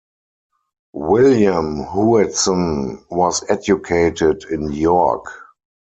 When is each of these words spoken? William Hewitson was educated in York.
William 0.93 1.77
Hewitson 1.93 3.05
was 3.11 3.43
educated 3.51 4.45
in 4.49 4.71
York. 4.71 5.27